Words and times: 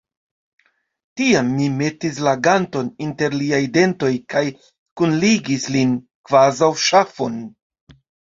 Tiam 1.19 1.49
mi 1.57 1.65
metis 1.81 2.15
la 2.27 2.31
ganton 2.47 2.89
inter 3.07 3.35
liaj 3.41 3.59
dentoj 3.75 4.09
kaj 4.35 4.41
kunligis 5.03 5.67
lin, 5.77 5.93
kvazaŭ 6.31 6.71
ŝafon. 6.85 7.37